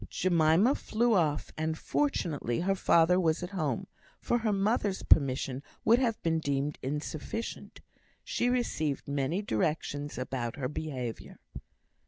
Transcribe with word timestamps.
Jemima 0.09 0.73
flew 0.73 1.13
off; 1.13 1.51
and 1.59 1.77
fortunately 1.77 2.61
her 2.61 2.73
father 2.73 3.19
was 3.19 3.43
at 3.43 3.51
home; 3.51 3.85
for 4.19 4.39
her 4.39 4.51
mother's 4.51 5.03
permission 5.03 5.61
would 5.85 5.99
have 5.99 6.19
been 6.23 6.39
deemed 6.39 6.79
insufficient. 6.81 7.81
She 8.23 8.49
received 8.49 9.07
many 9.07 9.43
directions 9.43 10.17
about 10.17 10.55
her 10.55 10.67
behaviour. 10.67 11.37